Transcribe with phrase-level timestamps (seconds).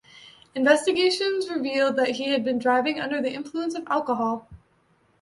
[0.55, 4.47] Investigations revealed that he had been driving under the influence of alcohol.